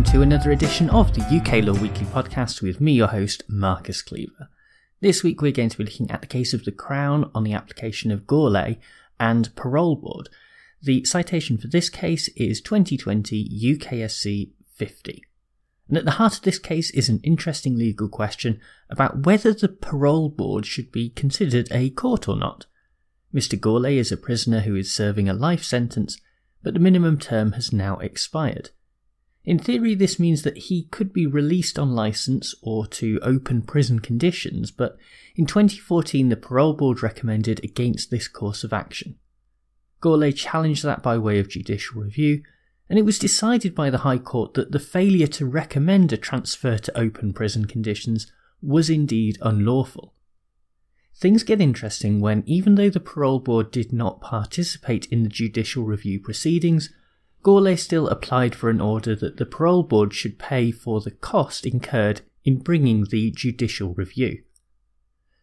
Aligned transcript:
welcome 0.00 0.12
to 0.14 0.22
another 0.22 0.50
edition 0.50 0.88
of 0.88 1.12
the 1.12 1.20
UK 1.20 1.62
Law 1.62 1.74
Weekly 1.74 2.06
podcast 2.06 2.62
with 2.62 2.80
me, 2.80 2.92
your 2.92 3.08
host, 3.08 3.42
Marcus 3.48 4.00
Cleaver. 4.00 4.48
This 5.02 5.22
week 5.22 5.42
we're 5.42 5.52
going 5.52 5.68
to 5.68 5.76
be 5.76 5.84
looking 5.84 6.10
at 6.10 6.22
the 6.22 6.26
case 6.26 6.54
of 6.54 6.64
the 6.64 6.72
Crown 6.72 7.30
on 7.34 7.44
the 7.44 7.52
application 7.52 8.10
of 8.10 8.22
Gourlay 8.22 8.78
and 9.18 9.54
Parole 9.56 9.96
Board. 9.96 10.30
The 10.80 11.04
citation 11.04 11.58
for 11.58 11.68
this 11.68 11.90
case 11.90 12.28
is 12.28 12.62
2020 12.62 13.46
UKSC 13.62 14.52
50. 14.74 15.22
And 15.88 15.98
at 15.98 16.06
the 16.06 16.12
heart 16.12 16.36
of 16.36 16.42
this 16.44 16.58
case 16.58 16.90
is 16.92 17.10
an 17.10 17.20
interesting 17.22 17.76
legal 17.76 18.08
question 18.08 18.58
about 18.88 19.26
whether 19.26 19.52
the 19.52 19.68
Parole 19.68 20.30
Board 20.30 20.64
should 20.64 20.90
be 20.90 21.10
considered 21.10 21.68
a 21.70 21.90
court 21.90 22.26
or 22.26 22.38
not. 22.38 22.64
Mr. 23.34 23.60
Gourlay 23.60 23.96
is 23.96 24.10
a 24.10 24.16
prisoner 24.16 24.60
who 24.60 24.76
is 24.76 24.90
serving 24.90 25.28
a 25.28 25.34
life 25.34 25.62
sentence, 25.62 26.18
but 26.62 26.72
the 26.72 26.80
minimum 26.80 27.18
term 27.18 27.52
has 27.52 27.70
now 27.70 27.98
expired. 27.98 28.70
In 29.50 29.58
theory, 29.58 29.96
this 29.96 30.20
means 30.20 30.42
that 30.42 30.56
he 30.56 30.84
could 30.92 31.12
be 31.12 31.26
released 31.26 31.76
on 31.76 31.92
license 31.92 32.54
or 32.62 32.86
to 32.86 33.18
open 33.20 33.62
prison 33.62 33.98
conditions, 33.98 34.70
but 34.70 34.96
in 35.34 35.44
2014 35.44 36.28
the 36.28 36.36
Parole 36.36 36.72
Board 36.72 37.02
recommended 37.02 37.58
against 37.64 38.12
this 38.12 38.28
course 38.28 38.62
of 38.62 38.72
action. 38.72 39.16
Gourlay 40.00 40.36
challenged 40.36 40.84
that 40.84 41.02
by 41.02 41.18
way 41.18 41.40
of 41.40 41.48
judicial 41.48 42.00
review, 42.00 42.44
and 42.88 42.96
it 42.96 43.04
was 43.04 43.18
decided 43.18 43.74
by 43.74 43.90
the 43.90 44.06
High 44.06 44.18
Court 44.18 44.54
that 44.54 44.70
the 44.70 44.78
failure 44.78 45.26
to 45.26 45.46
recommend 45.46 46.12
a 46.12 46.16
transfer 46.16 46.78
to 46.78 46.96
open 46.96 47.32
prison 47.32 47.64
conditions 47.64 48.32
was 48.62 48.88
indeed 48.88 49.36
unlawful. 49.42 50.14
Things 51.16 51.42
get 51.42 51.60
interesting 51.60 52.20
when, 52.20 52.44
even 52.46 52.76
though 52.76 52.88
the 52.88 53.00
Parole 53.00 53.40
Board 53.40 53.72
did 53.72 53.92
not 53.92 54.20
participate 54.20 55.06
in 55.06 55.24
the 55.24 55.28
judicial 55.28 55.82
review 55.82 56.20
proceedings, 56.20 56.90
Gourlay 57.42 57.76
still 57.76 58.08
applied 58.08 58.54
for 58.54 58.68
an 58.68 58.80
order 58.80 59.14
that 59.16 59.38
the 59.38 59.46
parole 59.46 59.82
board 59.82 60.12
should 60.12 60.38
pay 60.38 60.70
for 60.70 61.00
the 61.00 61.10
cost 61.10 61.64
incurred 61.64 62.20
in 62.44 62.58
bringing 62.58 63.04
the 63.04 63.30
judicial 63.30 63.94
review. 63.94 64.42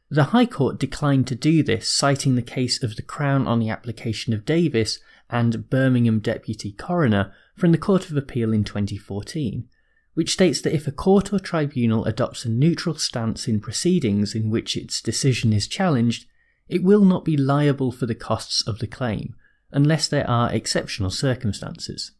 The 0.09 0.25
High 0.25 0.45
Court 0.45 0.79
declined 0.79 1.27
to 1.27 1.35
do 1.35 1.63
this, 1.63 1.91
citing 1.91 2.35
the 2.35 2.41
case 2.41 2.81
of 2.81 2.95
the 2.95 3.01
Crown 3.01 3.45
on 3.45 3.59
the 3.59 3.69
application 3.69 4.33
of 4.33 4.45
Davies 4.45 5.01
and 5.29 5.69
Birmingham 5.69 6.19
Deputy 6.19 6.71
Coroner 6.71 7.33
from 7.57 7.71
the 7.71 7.77
Court 7.77 8.09
of 8.09 8.15
Appeal 8.15 8.53
in 8.53 8.63
2014, 8.63 9.67
which 10.13 10.31
states 10.31 10.61
that 10.61 10.73
if 10.73 10.87
a 10.87 10.93
court 10.93 11.33
or 11.33 11.39
tribunal 11.39 12.05
adopts 12.05 12.45
a 12.45 12.49
neutral 12.49 12.95
stance 12.95 13.47
in 13.47 13.59
proceedings 13.59 14.33
in 14.33 14.49
which 14.49 14.77
its 14.77 15.01
decision 15.01 15.51
is 15.51 15.67
challenged, 15.67 16.25
it 16.69 16.83
will 16.83 17.03
not 17.03 17.25
be 17.25 17.35
liable 17.35 17.91
for 17.91 18.05
the 18.05 18.15
costs 18.15 18.65
of 18.65 18.79
the 18.79 18.87
claim, 18.87 19.35
unless 19.71 20.07
there 20.07 20.29
are 20.29 20.53
exceptional 20.53 21.09
circumstances. 21.09 22.11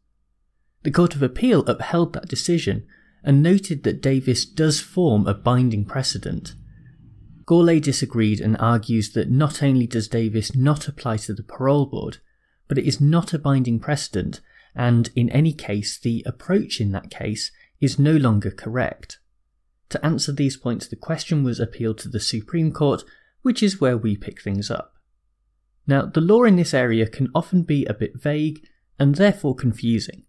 The 0.84 0.92
Court 0.92 1.16
of 1.16 1.24
Appeal 1.24 1.66
upheld 1.66 2.14
that 2.14 2.28
decision 2.28 2.86
and 3.24 3.44
noted 3.44 3.84
that 3.84 4.02
Davies 4.02 4.46
does 4.46 4.80
form 4.80 5.28
a 5.28 5.34
binding 5.34 5.86
precedent. 5.86 6.54
Gourlay 7.46 7.82
disagreed 7.82 8.40
and 8.40 8.58
argues 8.58 9.14
that 9.14 9.30
not 9.30 9.64
only 9.64 9.88
does 9.88 10.08
Davies 10.08 10.56
not 10.56 10.88
apply 10.88 11.18
to 11.18 11.34
the 11.34 11.44
parole 11.44 11.86
board, 11.86 12.18
but 12.68 12.78
it 12.78 12.86
is 12.86 13.00
not 13.00 13.34
a 13.34 13.40
binding 13.40 13.80
precedent, 13.80 14.42
and 14.76 15.10
in 15.16 15.30
any 15.30 15.54
case, 15.54 15.98
the 15.98 16.24
approach 16.26 16.80
in 16.82 16.92
that 16.92 17.10
case 17.10 17.52
is 17.80 17.98
no 17.98 18.16
longer 18.16 18.52
correct. 18.52 19.20
To 19.90 20.06
answer 20.06 20.34
these 20.34 20.58
points, 20.58 20.88
the 20.88 20.98
question 20.98 21.44
was 21.44 21.60
appealed 21.60 21.98
to 22.00 22.10
the 22.10 22.20
Supreme 22.20 22.72
Court, 22.72 23.04
which 23.42 23.64
is 23.64 23.80
where 23.80 23.98
we 23.98 24.18
pick 24.18 24.42
things 24.42 24.70
up. 24.70 24.97
Now, 25.88 26.06
the 26.06 26.22
law 26.22 26.44
in 26.44 26.58
this 26.58 26.74
area 26.74 27.08
can 27.08 27.30
often 27.34 27.64
be 27.64 27.86
a 27.86 27.94
bit 27.94 28.20
vague 28.20 28.68
and 29.00 29.16
therefore 29.16 29.56
confusing. 29.56 30.24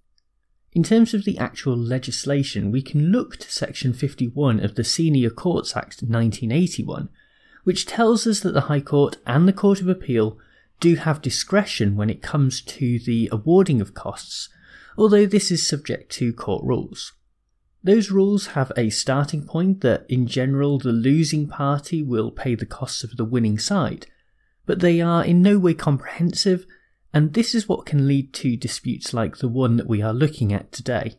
In 0.73 0.85
terms 0.85 1.13
of 1.13 1.25
the 1.25 1.39
actual 1.39 1.77
legislation, 1.77 2.71
we 2.71 2.83
can 2.83 3.11
look 3.11 3.39
to 3.39 3.51
Section 3.51 3.93
51 3.93 4.61
of 4.61 4.77
the 4.77 4.85
Senior 4.85 5.31
Courts 5.31 5.77
Act 5.77 6.03
1981, 6.03 7.09
which 7.65 7.87
tells 7.87 8.27
us 8.27 8.41
that 8.41 8.53
the 8.53 8.63
High 8.63 8.81
Court 8.81 9.17
and 9.27 9.49
the 9.49 9.53
Court 9.53 9.81
of 9.81 9.89
Appeal 9.89 10.39
do 10.79 10.95
have 10.95 11.21
discretion 11.21 11.97
when 11.97 12.09
it 12.09 12.23
comes 12.23 12.61
to 12.61 13.01
the 13.01 13.29
awarding 13.33 13.81
of 13.81 13.95
costs, 13.95 14.49
although 14.97 15.27
this 15.27 15.51
is 15.51 15.67
subject 15.67 16.13
to 16.13 16.33
court 16.33 16.63
rules. 16.65 17.15
Those 17.83 18.11
rules 18.11 18.49
have 18.49 18.71
a 18.77 18.91
starting 18.91 19.45
point 19.45 19.81
that, 19.81 20.05
in 20.09 20.27
general, 20.27 20.79
the 20.79 20.93
losing 20.93 21.49
party 21.49 22.03
will 22.03 22.31
pay 22.31 22.55
the 22.55 22.67
costs 22.67 23.03
of 23.03 23.17
the 23.17 23.25
winning 23.25 23.59
side, 23.59 24.07
but 24.69 24.81
they 24.81 25.01
are 25.01 25.25
in 25.25 25.41
no 25.41 25.59
way 25.59 25.73
comprehensive, 25.73 26.67
and 27.15 27.33
this 27.33 27.55
is 27.55 27.67
what 27.67 27.87
can 27.87 28.07
lead 28.07 28.35
to 28.35 28.55
disputes 28.55 29.15
like 29.15 29.39
the 29.39 29.49
one 29.49 29.79
that 29.79 29.89
we 29.89 30.03
are 30.03 30.13
looking 30.13 30.53
at 30.53 30.71
today. 30.71 31.19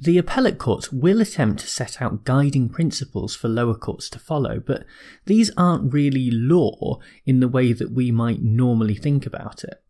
The 0.00 0.18
appellate 0.18 0.58
courts 0.58 0.92
will 0.92 1.20
attempt 1.20 1.60
to 1.60 1.68
set 1.68 2.02
out 2.02 2.24
guiding 2.24 2.68
principles 2.68 3.36
for 3.36 3.46
lower 3.46 3.76
courts 3.76 4.10
to 4.10 4.18
follow, 4.18 4.58
but 4.58 4.84
these 5.26 5.52
aren't 5.56 5.92
really 5.92 6.28
law 6.32 6.98
in 7.24 7.38
the 7.38 7.46
way 7.46 7.72
that 7.72 7.92
we 7.92 8.10
might 8.10 8.42
normally 8.42 8.96
think 8.96 9.24
about 9.24 9.62
it. 9.62 9.80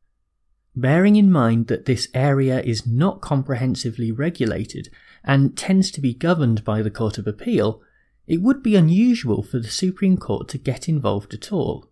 Bearing 0.77 1.17
in 1.17 1.33
mind 1.33 1.69
that 1.69 1.87
this 1.87 2.07
area 2.13 2.61
is 2.61 2.87
not 2.87 3.23
comprehensively 3.23 4.13
regulated 4.13 4.91
and 5.25 5.57
tends 5.57 5.91
to 5.91 6.03
be 6.03 6.13
governed 6.13 6.65
by 6.65 6.83
the 6.83 6.91
Court 6.91 7.17
of 7.17 7.27
Appeal, 7.27 7.81
it 8.27 8.43
would 8.43 8.63
be 8.63 8.77
unusual 8.77 9.43
for 9.43 9.59
the 9.59 9.71
Supreme 9.71 10.19
Court 10.19 10.49
to 10.49 10.59
get 10.59 10.87
involved 10.87 11.33
at 11.33 11.51
all. 11.51 11.91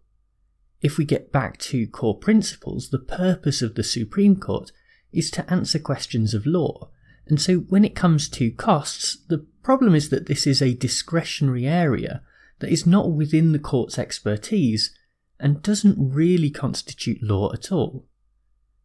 If 0.84 0.98
we 0.98 1.06
get 1.06 1.32
back 1.32 1.56
to 1.60 1.86
core 1.86 2.18
principles, 2.18 2.90
the 2.90 2.98
purpose 2.98 3.62
of 3.62 3.74
the 3.74 3.82
Supreme 3.82 4.36
Court 4.36 4.70
is 5.14 5.30
to 5.30 5.50
answer 5.50 5.78
questions 5.78 6.34
of 6.34 6.44
law. 6.44 6.90
And 7.26 7.40
so 7.40 7.60
when 7.60 7.86
it 7.86 7.94
comes 7.94 8.28
to 8.28 8.50
costs, 8.50 9.16
the 9.28 9.46
problem 9.62 9.94
is 9.94 10.10
that 10.10 10.26
this 10.26 10.46
is 10.46 10.60
a 10.60 10.74
discretionary 10.74 11.66
area 11.66 12.20
that 12.58 12.68
is 12.68 12.86
not 12.86 13.12
within 13.12 13.52
the 13.52 13.58
court's 13.58 13.98
expertise 13.98 14.94
and 15.40 15.62
doesn't 15.62 15.96
really 15.98 16.50
constitute 16.50 17.22
law 17.22 17.50
at 17.54 17.72
all. 17.72 18.04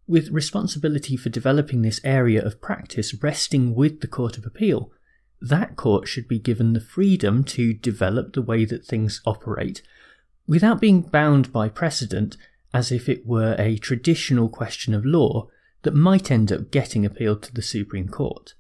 With 0.08 0.30
responsibility 0.30 1.18
for 1.18 1.28
developing 1.28 1.82
this 1.82 2.00
area 2.06 2.42
of 2.42 2.62
practice 2.62 3.14
resting 3.22 3.76
with 3.76 4.00
the 4.00 4.08
Court 4.08 4.38
of 4.38 4.46
Appeal, 4.46 4.90
that 5.42 5.76
court 5.76 6.08
should 6.08 6.30
be 6.30 6.40
given 6.40 6.72
the 6.72 6.80
freedom 6.80 7.44
to 7.44 7.74
develop 7.74 8.32
the 8.32 8.42
way 8.42 8.64
that 8.64 8.86
things 8.86 9.22
operate 9.26 9.82
without 10.50 10.82
being 10.82 11.02
bound 11.02 11.54
by 11.54 11.70
precedent 11.70 12.36
as 12.74 12.92
if 12.92 13.08
it 13.08 13.24
were 13.24 13.56
a 13.60 13.78
traditional 13.78 14.50
question 14.50 14.96
of 14.96 15.06
law 15.06 15.48
that 15.84 15.94
might 15.94 16.32
end 16.32 16.52
up 16.52 16.72
getting 16.72 17.06
appealed 17.06 17.44
to 17.44 17.54
the 17.54 17.62
Supreme 17.62 18.10
Court. 18.10 18.56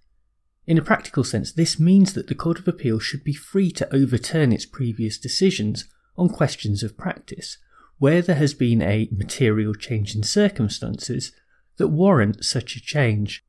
In 0.68 0.78
a 0.78 0.84
practical 0.84 1.24
sense, 1.24 1.52
this 1.52 1.80
means 1.80 2.14
that 2.14 2.28
the 2.28 2.36
Court 2.36 2.60
of 2.60 2.68
Appeal 2.68 3.00
should 3.00 3.24
be 3.24 3.34
free 3.34 3.72
to 3.72 3.92
overturn 3.94 4.52
its 4.52 4.68
previous 4.68 5.18
decisions 5.18 5.86
on 6.16 6.30
questions 6.30 6.84
of 6.84 6.96
practice, 6.96 7.58
where 7.98 8.22
there 8.22 8.36
has 8.36 8.54
been 8.54 8.84
a 8.84 9.10
material 9.12 9.74
change 9.74 10.16
in 10.16 10.22
circumstances 10.22 11.32
that 11.78 11.88
warrant 11.88 12.46
such 12.46 12.76
a 12.76 12.82
change. 12.82 13.44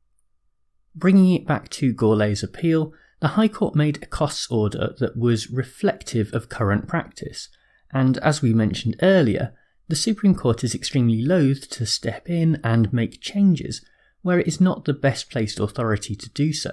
Bringing 0.95 1.35
it 1.35 1.45
back 1.45 1.69
to 1.69 1.93
Gourlay's 1.93 2.41
appeal, 2.41 2.91
the 3.19 3.29
High 3.29 3.49
Court 3.49 3.75
made 3.75 4.01
a 4.01 4.07
costs 4.07 4.49
order 4.49 4.95
that 4.97 5.15
was 5.15 5.51
reflective 5.51 6.33
of 6.33 6.49
current 6.49 6.87
practice 6.87 7.47
and 7.93 8.17
as 8.19 8.41
we 8.41 8.53
mentioned 8.53 8.95
earlier, 9.01 9.53
the 9.87 9.95
Supreme 9.95 10.35
Court 10.35 10.63
is 10.63 10.73
extremely 10.73 11.21
loath 11.21 11.69
to 11.71 11.85
step 11.85 12.29
in 12.29 12.59
and 12.63 12.93
make 12.93 13.21
changes 13.21 13.83
where 14.21 14.39
it 14.39 14.47
is 14.47 14.61
not 14.61 14.85
the 14.85 14.93
best 14.93 15.29
placed 15.29 15.59
authority 15.59 16.15
to 16.15 16.29
do 16.29 16.53
so. 16.53 16.71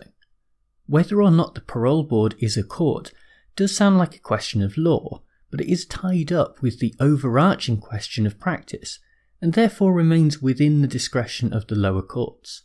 Whether 0.86 1.20
or 1.20 1.30
not 1.30 1.54
the 1.54 1.60
parole 1.60 2.04
board 2.04 2.34
is 2.38 2.56
a 2.56 2.62
court 2.62 3.12
does 3.56 3.76
sound 3.76 3.98
like 3.98 4.14
a 4.14 4.20
question 4.20 4.62
of 4.62 4.76
law, 4.76 5.22
but 5.50 5.60
it 5.60 5.68
is 5.68 5.84
tied 5.84 6.30
up 6.30 6.62
with 6.62 6.78
the 6.78 6.94
overarching 7.00 7.78
question 7.78 8.26
of 8.26 8.38
practice, 8.38 9.00
and 9.42 9.54
therefore 9.54 9.92
remains 9.92 10.40
within 10.40 10.82
the 10.82 10.88
discretion 10.88 11.52
of 11.52 11.66
the 11.66 11.74
lower 11.74 12.02
courts. 12.02 12.62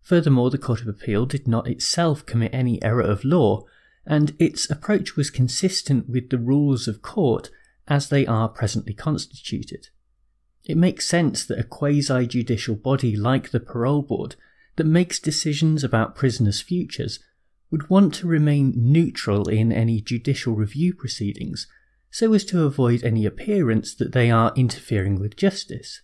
Furthermore, 0.00 0.50
the 0.50 0.58
Court 0.58 0.82
of 0.82 0.88
Appeal 0.88 1.26
did 1.26 1.48
not 1.48 1.68
itself 1.68 2.24
commit 2.26 2.54
any 2.54 2.82
error 2.82 3.02
of 3.02 3.24
law, 3.24 3.64
and 4.06 4.34
its 4.38 4.70
approach 4.70 5.16
was 5.16 5.30
consistent 5.30 6.08
with 6.08 6.30
the 6.30 6.38
rules 6.38 6.86
of 6.86 7.02
court 7.02 7.50
as 7.88 8.08
they 8.08 8.26
are 8.26 8.48
presently 8.48 8.94
constituted. 8.94 9.88
It 10.64 10.76
makes 10.76 11.06
sense 11.06 11.44
that 11.44 11.58
a 11.58 11.64
quasi 11.64 12.26
judicial 12.26 12.74
body 12.74 13.16
like 13.16 13.50
the 13.50 13.60
Parole 13.60 14.02
Board 14.02 14.36
that 14.76 14.84
makes 14.84 15.18
decisions 15.18 15.84
about 15.84 16.16
prisoners' 16.16 16.60
futures 16.60 17.20
would 17.70 17.90
want 17.90 18.14
to 18.14 18.26
remain 18.26 18.72
neutral 18.76 19.48
in 19.48 19.72
any 19.72 20.00
judicial 20.00 20.54
review 20.54 20.94
proceedings 20.94 21.66
so 22.10 22.32
as 22.32 22.44
to 22.44 22.64
avoid 22.64 23.02
any 23.02 23.26
appearance 23.26 23.94
that 23.94 24.12
they 24.12 24.30
are 24.30 24.52
interfering 24.56 25.18
with 25.18 25.36
justice. 25.36 26.00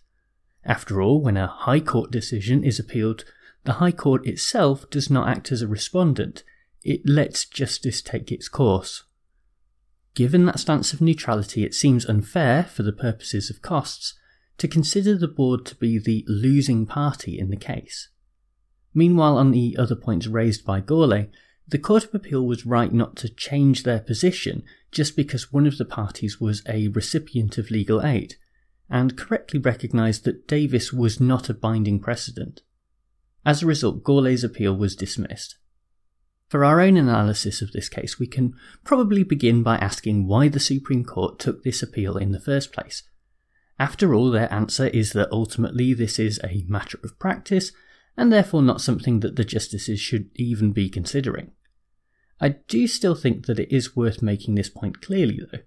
After 0.63 1.01
all, 1.01 1.21
when 1.21 1.37
a 1.37 1.47
High 1.47 1.79
Court 1.79 2.11
decision 2.11 2.63
is 2.63 2.79
appealed, 2.79 3.23
the 3.63 3.73
High 3.73 3.93
Court 3.93 4.27
itself 4.27 4.89
does 4.89 5.09
not 5.09 5.29
act 5.29 5.51
as 5.51 5.61
a 5.61 5.67
respondent, 5.67 6.43
it 6.83 7.01
lets 7.05 7.45
justice 7.45 8.01
take 8.01 8.31
its 8.31 8.49
course. 8.49 9.03
Given 10.13 10.45
that 10.45 10.59
stance 10.59 10.93
of 10.93 11.01
neutrality, 11.01 11.63
it 11.63 11.73
seems 11.73 12.05
unfair, 12.05 12.63
for 12.63 12.83
the 12.83 12.91
purposes 12.91 13.49
of 13.49 13.61
costs, 13.61 14.15
to 14.57 14.67
consider 14.67 15.17
the 15.17 15.27
board 15.27 15.65
to 15.67 15.75
be 15.75 15.97
the 15.97 16.25
losing 16.27 16.85
party 16.85 17.39
in 17.39 17.49
the 17.49 17.57
case. 17.57 18.09
Meanwhile, 18.93 19.37
on 19.37 19.51
the 19.51 19.77
other 19.79 19.95
points 19.95 20.27
raised 20.27 20.65
by 20.65 20.81
Gourlay, 20.81 21.29
the 21.67 21.79
Court 21.79 22.03
of 22.03 22.13
Appeal 22.13 22.45
was 22.45 22.65
right 22.65 22.91
not 22.91 23.15
to 23.17 23.29
change 23.29 23.83
their 23.83 23.99
position 23.99 24.63
just 24.91 25.15
because 25.15 25.53
one 25.53 25.65
of 25.65 25.77
the 25.77 25.85
parties 25.85 26.41
was 26.41 26.61
a 26.67 26.89
recipient 26.89 27.57
of 27.57 27.71
legal 27.71 28.05
aid, 28.05 28.35
and 28.89 29.17
correctly 29.17 29.59
recognised 29.59 30.25
that 30.25 30.47
Davies 30.47 30.91
was 30.91 31.21
not 31.21 31.49
a 31.49 31.53
binding 31.53 32.01
precedent. 32.01 32.61
As 33.45 33.63
a 33.63 33.65
result, 33.65 34.03
Gourlay's 34.03 34.43
appeal 34.43 34.75
was 34.75 34.95
dismissed. 34.97 35.55
For 36.51 36.65
our 36.65 36.81
own 36.81 36.97
analysis 36.97 37.61
of 37.61 37.71
this 37.71 37.87
case, 37.87 38.19
we 38.19 38.27
can 38.27 38.55
probably 38.83 39.23
begin 39.23 39.63
by 39.63 39.77
asking 39.77 40.27
why 40.27 40.49
the 40.49 40.59
Supreme 40.59 41.05
Court 41.05 41.39
took 41.39 41.63
this 41.63 41.81
appeal 41.81 42.17
in 42.17 42.33
the 42.33 42.41
first 42.41 42.73
place. 42.73 43.03
After 43.79 44.13
all, 44.13 44.29
their 44.29 44.51
answer 44.53 44.87
is 44.87 45.13
that 45.13 45.31
ultimately 45.31 45.93
this 45.93 46.19
is 46.19 46.41
a 46.43 46.65
matter 46.67 46.99
of 47.05 47.17
practice, 47.17 47.71
and 48.17 48.33
therefore 48.33 48.61
not 48.61 48.81
something 48.81 49.21
that 49.21 49.37
the 49.37 49.45
justices 49.45 50.01
should 50.01 50.29
even 50.35 50.73
be 50.73 50.89
considering. 50.89 51.51
I 52.41 52.49
do 52.67 52.85
still 52.85 53.15
think 53.15 53.45
that 53.45 53.57
it 53.57 53.71
is 53.71 53.95
worth 53.95 54.21
making 54.21 54.55
this 54.55 54.69
point 54.69 55.01
clearly, 55.01 55.39
though. 55.39 55.59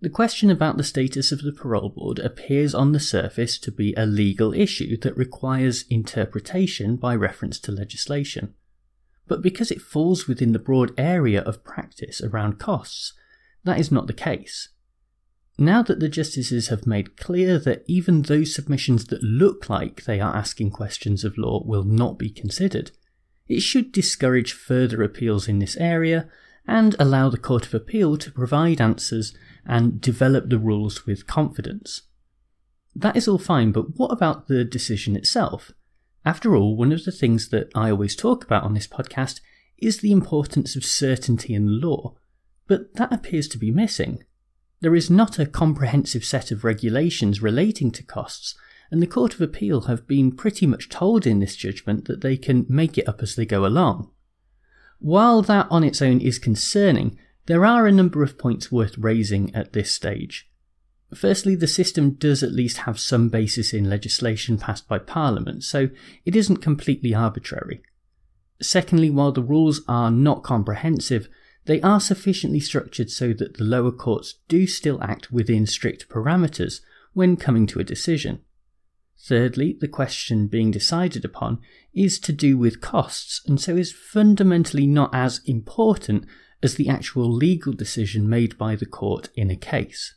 The 0.00 0.10
question 0.10 0.48
about 0.48 0.76
the 0.76 0.84
status 0.84 1.32
of 1.32 1.42
the 1.42 1.52
parole 1.52 1.88
board 1.88 2.20
appears 2.20 2.72
on 2.72 2.92
the 2.92 3.00
surface 3.00 3.58
to 3.58 3.72
be 3.72 3.94
a 3.96 4.06
legal 4.06 4.54
issue 4.54 4.96
that 4.98 5.16
requires 5.16 5.86
interpretation 5.90 6.94
by 6.94 7.16
reference 7.16 7.58
to 7.58 7.72
legislation. 7.72 8.54
But 9.30 9.42
because 9.42 9.70
it 9.70 9.80
falls 9.80 10.26
within 10.26 10.50
the 10.50 10.58
broad 10.58 10.90
area 10.98 11.40
of 11.42 11.62
practice 11.62 12.20
around 12.20 12.58
costs, 12.58 13.12
that 13.62 13.78
is 13.78 13.92
not 13.92 14.08
the 14.08 14.12
case. 14.12 14.70
Now 15.56 15.84
that 15.84 16.00
the 16.00 16.08
justices 16.08 16.66
have 16.66 16.84
made 16.84 17.16
clear 17.16 17.56
that 17.60 17.84
even 17.86 18.22
those 18.22 18.52
submissions 18.52 19.04
that 19.04 19.22
look 19.22 19.70
like 19.70 20.02
they 20.02 20.18
are 20.18 20.34
asking 20.34 20.72
questions 20.72 21.22
of 21.22 21.38
law 21.38 21.62
will 21.64 21.84
not 21.84 22.18
be 22.18 22.28
considered, 22.28 22.90
it 23.46 23.60
should 23.60 23.92
discourage 23.92 24.52
further 24.52 25.00
appeals 25.00 25.46
in 25.46 25.60
this 25.60 25.76
area 25.76 26.28
and 26.66 26.96
allow 26.98 27.28
the 27.30 27.38
Court 27.38 27.64
of 27.66 27.74
Appeal 27.74 28.16
to 28.16 28.32
provide 28.32 28.80
answers 28.80 29.32
and 29.64 30.00
develop 30.00 30.50
the 30.50 30.58
rules 30.58 31.06
with 31.06 31.28
confidence. 31.28 32.02
That 32.96 33.16
is 33.16 33.28
all 33.28 33.38
fine, 33.38 33.70
but 33.70 33.96
what 33.96 34.10
about 34.10 34.48
the 34.48 34.64
decision 34.64 35.14
itself? 35.14 35.70
After 36.24 36.54
all, 36.54 36.76
one 36.76 36.92
of 36.92 37.04
the 37.04 37.12
things 37.12 37.48
that 37.48 37.70
I 37.74 37.90
always 37.90 38.14
talk 38.14 38.44
about 38.44 38.64
on 38.64 38.74
this 38.74 38.86
podcast 38.86 39.40
is 39.78 39.98
the 39.98 40.12
importance 40.12 40.76
of 40.76 40.84
certainty 40.84 41.54
in 41.54 41.80
law, 41.80 42.14
but 42.66 42.94
that 42.94 43.12
appears 43.12 43.48
to 43.48 43.58
be 43.58 43.70
missing. 43.70 44.24
There 44.80 44.94
is 44.94 45.10
not 45.10 45.38
a 45.38 45.46
comprehensive 45.46 46.24
set 46.24 46.50
of 46.50 46.64
regulations 46.64 47.42
relating 47.42 47.90
to 47.92 48.02
costs, 48.02 48.54
and 48.90 49.00
the 49.00 49.06
Court 49.06 49.34
of 49.34 49.40
Appeal 49.40 49.82
have 49.82 50.06
been 50.06 50.32
pretty 50.32 50.66
much 50.66 50.88
told 50.88 51.26
in 51.26 51.38
this 51.38 51.56
judgment 51.56 52.06
that 52.06 52.20
they 52.20 52.36
can 52.36 52.66
make 52.68 52.98
it 52.98 53.08
up 53.08 53.22
as 53.22 53.34
they 53.34 53.46
go 53.46 53.64
along. 53.64 54.10
While 54.98 55.40
that 55.42 55.68
on 55.70 55.84
its 55.84 56.02
own 56.02 56.20
is 56.20 56.38
concerning, 56.38 57.18
there 57.46 57.64
are 57.64 57.86
a 57.86 57.92
number 57.92 58.22
of 58.22 58.36
points 58.36 58.70
worth 58.70 58.98
raising 58.98 59.54
at 59.54 59.72
this 59.72 59.90
stage. 59.90 60.49
Firstly, 61.14 61.56
the 61.56 61.66
system 61.66 62.12
does 62.12 62.42
at 62.42 62.52
least 62.52 62.78
have 62.78 63.00
some 63.00 63.28
basis 63.28 63.72
in 63.72 63.90
legislation 63.90 64.58
passed 64.58 64.86
by 64.86 64.98
Parliament, 64.98 65.64
so 65.64 65.90
it 66.24 66.36
isn't 66.36 66.58
completely 66.58 67.14
arbitrary. 67.14 67.82
Secondly, 68.62 69.10
while 69.10 69.32
the 69.32 69.42
rules 69.42 69.80
are 69.88 70.10
not 70.10 70.44
comprehensive, 70.44 71.28
they 71.64 71.80
are 71.80 72.00
sufficiently 72.00 72.60
structured 72.60 73.10
so 73.10 73.32
that 73.32 73.56
the 73.56 73.64
lower 73.64 73.90
courts 73.90 74.36
do 74.48 74.66
still 74.66 75.02
act 75.02 75.32
within 75.32 75.66
strict 75.66 76.08
parameters 76.08 76.80
when 77.12 77.36
coming 77.36 77.66
to 77.66 77.80
a 77.80 77.84
decision. 77.84 78.40
Thirdly, 79.18 79.76
the 79.78 79.88
question 79.88 80.46
being 80.46 80.70
decided 80.70 81.24
upon 81.24 81.60
is 81.92 82.18
to 82.20 82.32
do 82.32 82.56
with 82.56 82.80
costs, 82.80 83.42
and 83.46 83.60
so 83.60 83.76
is 83.76 83.92
fundamentally 83.92 84.86
not 84.86 85.14
as 85.14 85.40
important 85.44 86.24
as 86.62 86.76
the 86.76 86.88
actual 86.88 87.30
legal 87.30 87.72
decision 87.72 88.28
made 88.28 88.56
by 88.56 88.76
the 88.76 88.86
court 88.86 89.28
in 89.34 89.50
a 89.50 89.56
case. 89.56 90.14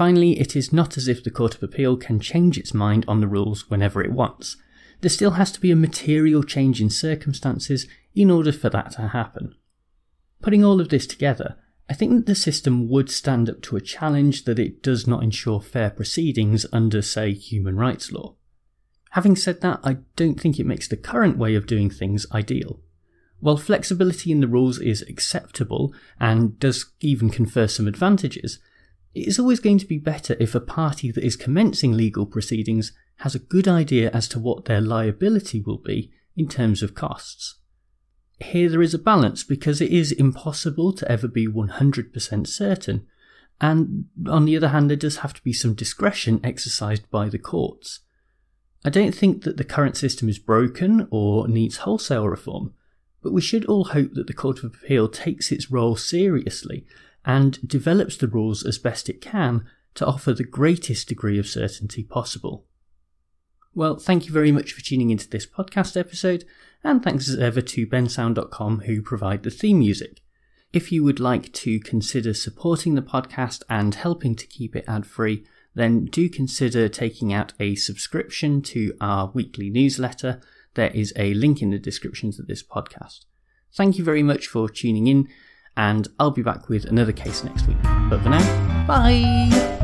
Finally, 0.00 0.40
it 0.40 0.56
is 0.56 0.72
not 0.72 0.96
as 0.96 1.08
if 1.08 1.22
the 1.22 1.30
Court 1.30 1.54
of 1.54 1.62
Appeal 1.62 1.94
can 1.94 2.18
change 2.18 2.56
its 2.56 2.72
mind 2.72 3.04
on 3.06 3.20
the 3.20 3.28
rules 3.28 3.68
whenever 3.68 4.02
it 4.02 4.12
wants. 4.12 4.56
There 5.02 5.10
still 5.10 5.32
has 5.32 5.52
to 5.52 5.60
be 5.60 5.70
a 5.70 5.76
material 5.76 6.42
change 6.42 6.80
in 6.80 6.88
circumstances 6.88 7.86
in 8.14 8.30
order 8.30 8.50
for 8.50 8.70
that 8.70 8.92
to 8.92 9.08
happen. 9.08 9.54
Putting 10.40 10.64
all 10.64 10.80
of 10.80 10.88
this 10.88 11.06
together, 11.06 11.58
I 11.90 11.92
think 11.92 12.12
that 12.12 12.24
the 12.24 12.34
system 12.34 12.88
would 12.88 13.10
stand 13.10 13.50
up 13.50 13.60
to 13.60 13.76
a 13.76 13.82
challenge 13.82 14.44
that 14.44 14.58
it 14.58 14.82
does 14.82 15.06
not 15.06 15.22
ensure 15.22 15.60
fair 15.60 15.90
proceedings 15.90 16.64
under, 16.72 17.02
say, 17.02 17.34
human 17.34 17.76
rights 17.76 18.10
law. 18.10 18.36
Having 19.10 19.36
said 19.36 19.60
that, 19.60 19.80
I 19.84 19.98
don't 20.16 20.40
think 20.40 20.58
it 20.58 20.64
makes 20.64 20.88
the 20.88 20.96
current 20.96 21.36
way 21.36 21.54
of 21.54 21.66
doing 21.66 21.90
things 21.90 22.24
ideal. 22.32 22.80
While 23.40 23.58
flexibility 23.58 24.32
in 24.32 24.40
the 24.40 24.48
rules 24.48 24.78
is 24.78 25.02
acceptable 25.02 25.92
and 26.18 26.58
does 26.58 26.86
even 27.00 27.28
confer 27.28 27.66
some 27.66 27.86
advantages, 27.86 28.60
it 29.14 29.26
is 29.26 29.38
always 29.38 29.60
going 29.60 29.78
to 29.78 29.86
be 29.86 29.98
better 29.98 30.36
if 30.38 30.54
a 30.54 30.60
party 30.60 31.10
that 31.10 31.24
is 31.24 31.36
commencing 31.36 31.92
legal 31.92 32.26
proceedings 32.26 32.92
has 33.16 33.34
a 33.34 33.40
good 33.40 33.66
idea 33.66 34.10
as 34.12 34.28
to 34.28 34.38
what 34.38 34.64
their 34.64 34.80
liability 34.80 35.60
will 35.60 35.78
be 35.78 36.12
in 36.36 36.48
terms 36.48 36.82
of 36.82 36.94
costs. 36.94 37.56
Here 38.38 38.70
there 38.70 38.82
is 38.82 38.94
a 38.94 38.98
balance 38.98 39.44
because 39.44 39.80
it 39.80 39.90
is 39.90 40.12
impossible 40.12 40.92
to 40.94 41.10
ever 41.10 41.28
be 41.28 41.46
100% 41.46 42.46
certain, 42.46 43.06
and 43.60 44.06
on 44.26 44.46
the 44.46 44.56
other 44.56 44.68
hand, 44.68 44.88
there 44.88 44.96
does 44.96 45.18
have 45.18 45.34
to 45.34 45.42
be 45.42 45.52
some 45.52 45.74
discretion 45.74 46.40
exercised 46.42 47.10
by 47.10 47.28
the 47.28 47.38
courts. 47.38 48.00
I 48.84 48.88
don't 48.88 49.14
think 49.14 49.42
that 49.42 49.58
the 49.58 49.64
current 49.64 49.98
system 49.98 50.30
is 50.30 50.38
broken 50.38 51.06
or 51.10 51.46
needs 51.46 51.78
wholesale 51.78 52.26
reform, 52.26 52.72
but 53.22 53.34
we 53.34 53.42
should 53.42 53.66
all 53.66 53.84
hope 53.84 54.14
that 54.14 54.26
the 54.26 54.32
Court 54.32 54.60
of 54.60 54.74
Appeal 54.74 55.08
takes 55.08 55.52
its 55.52 55.70
role 55.70 55.96
seriously 55.96 56.86
and 57.24 57.66
develops 57.66 58.16
the 58.16 58.28
rules 58.28 58.64
as 58.64 58.78
best 58.78 59.08
it 59.08 59.20
can 59.20 59.64
to 59.94 60.06
offer 60.06 60.32
the 60.32 60.44
greatest 60.44 61.08
degree 61.08 61.38
of 61.38 61.46
certainty 61.46 62.02
possible. 62.02 62.64
Well, 63.74 63.96
thank 63.96 64.26
you 64.26 64.32
very 64.32 64.50
much 64.50 64.72
for 64.72 64.80
tuning 64.80 65.10
into 65.10 65.28
this 65.28 65.46
podcast 65.46 65.96
episode, 65.96 66.44
and 66.82 67.02
thanks 67.02 67.28
as 67.28 67.38
ever 67.38 67.60
to 67.60 67.86
bensound.com 67.86 68.80
who 68.80 69.02
provide 69.02 69.42
the 69.42 69.50
theme 69.50 69.78
music. 69.78 70.22
If 70.72 70.90
you 70.92 71.04
would 71.04 71.20
like 71.20 71.52
to 71.54 71.80
consider 71.80 72.32
supporting 72.32 72.94
the 72.94 73.02
podcast 73.02 73.62
and 73.68 73.94
helping 73.94 74.34
to 74.36 74.46
keep 74.46 74.74
it 74.74 74.84
ad 74.88 75.06
free, 75.06 75.44
then 75.74 76.06
do 76.06 76.28
consider 76.28 76.88
taking 76.88 77.32
out 77.32 77.52
a 77.60 77.74
subscription 77.74 78.62
to 78.62 78.94
our 79.00 79.30
weekly 79.34 79.70
newsletter. 79.70 80.40
There 80.74 80.90
is 80.90 81.12
a 81.16 81.34
link 81.34 81.62
in 81.62 81.70
the 81.70 81.78
descriptions 81.78 82.38
of 82.38 82.46
this 82.46 82.62
podcast. 82.62 83.24
Thank 83.72 83.98
you 83.98 84.04
very 84.04 84.22
much 84.22 84.46
for 84.46 84.68
tuning 84.68 85.06
in, 85.06 85.28
and 85.76 86.08
I'll 86.18 86.30
be 86.30 86.42
back 86.42 86.68
with 86.68 86.84
another 86.84 87.12
case 87.12 87.44
next 87.44 87.66
week. 87.66 87.78
But 88.08 88.22
for 88.22 88.28
now, 88.28 88.86
bye! 88.86 89.79